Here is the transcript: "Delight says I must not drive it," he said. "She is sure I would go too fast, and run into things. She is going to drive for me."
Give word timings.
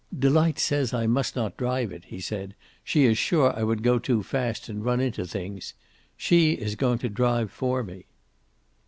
"Delight 0.17 0.57
says 0.57 0.95
I 0.95 1.05
must 1.05 1.35
not 1.35 1.55
drive 1.57 1.91
it," 1.91 2.05
he 2.05 2.19
said. 2.19 2.55
"She 2.83 3.05
is 3.05 3.19
sure 3.19 3.55
I 3.55 3.61
would 3.61 3.83
go 3.83 3.99
too 3.99 4.23
fast, 4.23 4.67
and 4.67 4.83
run 4.83 4.99
into 4.99 5.27
things. 5.27 5.75
She 6.17 6.53
is 6.53 6.73
going 6.73 6.97
to 7.05 7.07
drive 7.09 7.51
for 7.51 7.83
me." 7.83 8.07